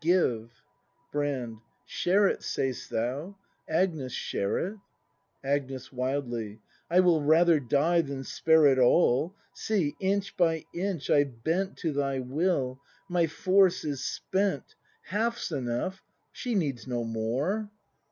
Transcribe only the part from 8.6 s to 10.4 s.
it All! See, inch